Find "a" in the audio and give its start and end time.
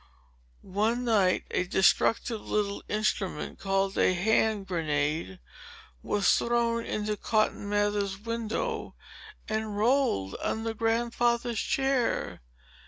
1.51-1.63, 3.99-4.15